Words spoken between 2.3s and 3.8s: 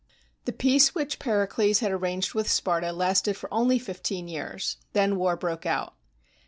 with Sparta lasted for only